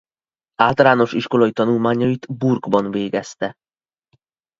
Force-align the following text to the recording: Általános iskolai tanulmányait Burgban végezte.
Általános 0.55 1.13
iskolai 1.13 1.51
tanulmányait 1.51 2.37
Burgban 2.37 2.91
végezte. 2.91 3.53